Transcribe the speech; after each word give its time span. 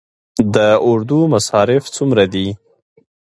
د 0.53 0.55
اردو 0.89 1.19
مصارف 1.33 1.83
څومره 1.95 2.23
دي؟ 2.33 2.47